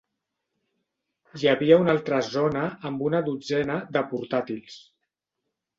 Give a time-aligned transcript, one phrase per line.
[1.41, 4.85] Hi havia una altra zona amb una dotzena de portàtils.